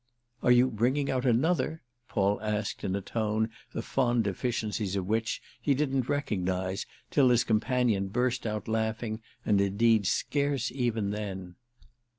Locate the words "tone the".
3.01-3.83